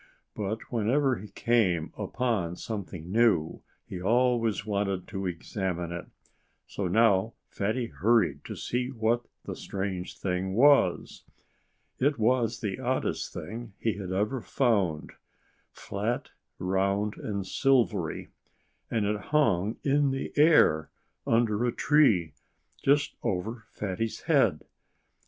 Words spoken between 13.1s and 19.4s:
thing he had ever found flat, round, and silvery; and it